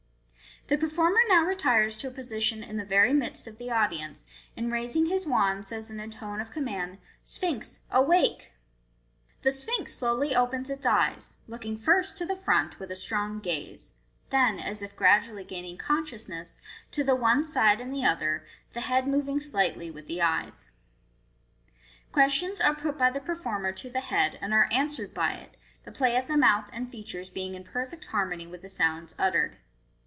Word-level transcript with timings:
The 0.67 0.77
performer 0.77 1.19
now 1.27 1.43
retires 1.43 1.97
to 1.97 2.07
a 2.07 2.11
position 2.11 2.63
in 2.63 2.77
the 2.77 2.85
very 2.85 3.11
midst 3.11 3.45
of 3.45 3.57
the 3.57 3.69
audience, 3.69 4.25
and 4.55 4.71
raising 4.71 5.07
his 5.07 5.27
wand, 5.27 5.65
says 5.65 5.91
in 5.91 5.99
a 5.99 6.07
tone 6.07 6.39
of 6.39 6.51
command," 6.51 6.97
Sphinx, 7.23 7.81
awake!" 7.91 8.53
The 9.41 9.51
Sphinx 9.51 9.95
slowly 9.95 10.33
opens 10.33 10.69
its 10.69 10.85
eyes, 10.85 11.35
looking 11.45 11.77
first 11.77 12.17
to 12.19 12.25
the 12.25 12.37
front 12.37 12.79
with 12.79 12.89
a 12.89 12.95
strong 12.95 13.39
gaze 13.41 13.89
j 13.91 13.95
then, 14.29 14.59
as 14.59 14.81
if 14.81 14.95
gradually 14.95 15.43
gaining 15.43 15.75
consciousness, 15.77 16.61
to 16.93 17.03
the 17.03 17.15
one 17.15 17.43
side 17.43 17.81
and 17.81 17.93
the 17.93 18.05
other, 18.05 18.45
the 18.71 18.81
head 18.81 19.09
moving 19.09 19.41
slightly 19.41 19.91
with 19.91 20.07
the 20.07 20.21
eyes. 20.21 20.71
Questions 22.13 22.61
are 22.61 22.75
put 22.75 22.97
by 22.97 23.09
the 23.09 23.19
performer 23.19 23.73
to 23.73 23.89
the 23.89 23.99
head, 23.99 24.39
and 24.41 24.53
are 24.53 24.69
answered 24.71 25.13
by 25.13 25.33
it, 25.33 25.57
the 25.83 25.91
play 25.91 26.15
of 26.15 26.27
the 26.27 26.37
mouth 26.37 26.69
and 26.71 26.89
features 26.89 27.29
being 27.29 27.55
in 27.55 27.65
perfect 27.65 28.05
harmony 28.05 28.47
with 28.47 28.61
the 28.61 28.69
sounds 28.69 29.13
uttered. 29.19 29.57